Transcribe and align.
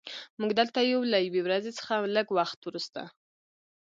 موږ 0.39 0.51
دلته 0.59 0.79
یو 0.91 1.01
له 1.11 1.17
یوې 1.25 1.41
ورځې 1.43 1.71
څخه 1.79 1.93
لږ 2.15 2.27
وخت 2.37 2.59
وروسته 2.63 3.01